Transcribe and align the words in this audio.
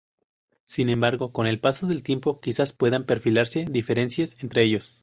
Sin 0.65 0.89
embargo, 0.89 1.31
con 1.31 1.45
el 1.45 1.59
paso 1.59 1.85
del 1.85 2.01
tiempo 2.01 2.39
quizás 2.41 2.73
puedan 2.73 3.05
perfilarse 3.05 3.65
diferencias 3.65 4.35
entre 4.39 4.63
ellos. 4.63 4.99